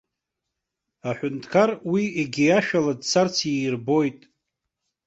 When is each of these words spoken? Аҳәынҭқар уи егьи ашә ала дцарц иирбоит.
Аҳәынҭқар 1.09 1.69
уи 1.91 2.03
егьи 2.21 2.55
ашә 2.57 2.71
ала 2.79 2.93
дцарц 2.99 3.35
иирбоит. 3.51 4.19